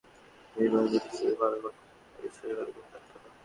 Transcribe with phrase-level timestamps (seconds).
[0.55, 3.29] জীবনে যদি শুধু ভালো ঘটনা ঘটত, বিশ্বাস বলে কিছু থাকত না।